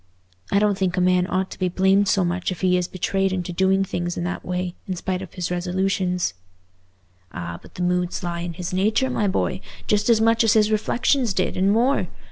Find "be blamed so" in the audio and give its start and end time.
1.59-2.25